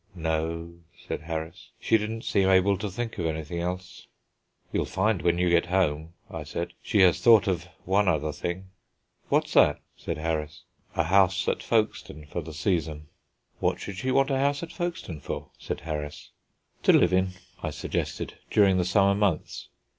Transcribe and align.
"No," 0.15 0.79
said 1.07 1.21
Harris; 1.21 1.69
"she 1.79 1.95
didn't 1.99 2.23
seem 2.23 2.49
able 2.49 2.75
to 2.75 2.89
think 2.89 3.19
of 3.19 3.27
anything 3.27 3.59
else." 3.59 4.07
"You'll 4.73 4.85
find 4.85 5.21
when 5.21 5.37
you 5.37 5.47
get 5.51 5.67
home," 5.67 6.13
I 6.27 6.41
said, 6.41 6.73
"she 6.81 7.01
has 7.01 7.21
thought 7.21 7.45
of 7.47 7.67
one 7.85 8.07
other 8.07 8.31
thing." 8.31 8.71
"What's 9.29 9.53
that?" 9.53 9.79
said 9.95 10.17
Harris. 10.17 10.63
"A 10.95 11.03
house 11.03 11.47
at 11.47 11.61
Folkestone 11.61 12.25
for 12.25 12.41
the 12.41 12.51
season." 12.51 13.09
"What 13.59 13.79
should 13.79 13.97
she 13.97 14.09
want 14.09 14.31
a 14.31 14.39
house 14.39 14.63
at 14.63 14.71
Folkestone 14.73 15.19
for?" 15.19 15.51
said 15.59 15.81
Harris. 15.81 16.31
"To 16.81 16.93
live 16.93 17.13
in," 17.13 17.33
I 17.61 17.69
suggested, 17.69 18.33
"during 18.49 18.77
the 18.79 18.85
summer 18.85 19.13
months." 19.13 19.67